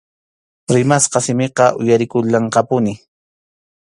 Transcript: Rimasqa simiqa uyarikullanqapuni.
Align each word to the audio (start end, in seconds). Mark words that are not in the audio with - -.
Rimasqa 0.75 1.19
simiqa 1.25 1.65
uyarikullanqapuni. 1.81 2.93